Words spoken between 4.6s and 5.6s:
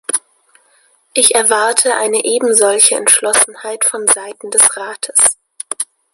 Rates.